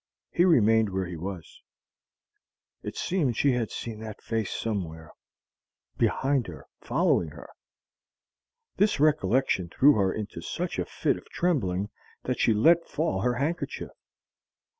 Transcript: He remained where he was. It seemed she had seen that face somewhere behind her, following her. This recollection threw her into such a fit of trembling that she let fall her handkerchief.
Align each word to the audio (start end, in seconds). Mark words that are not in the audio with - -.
He 0.31 0.45
remained 0.45 0.89
where 0.89 1.05
he 1.05 1.15
was. 1.15 1.61
It 2.81 2.97
seemed 2.97 3.37
she 3.37 3.51
had 3.51 3.69
seen 3.69 3.99
that 3.99 4.19
face 4.19 4.49
somewhere 4.49 5.11
behind 5.95 6.47
her, 6.47 6.65
following 6.79 7.29
her. 7.29 7.47
This 8.77 8.99
recollection 8.99 9.69
threw 9.69 9.93
her 9.93 10.11
into 10.11 10.41
such 10.41 10.79
a 10.79 10.85
fit 10.87 11.17
of 11.17 11.29
trembling 11.29 11.91
that 12.23 12.39
she 12.39 12.51
let 12.51 12.87
fall 12.89 13.21
her 13.21 13.35
handkerchief. 13.35 13.91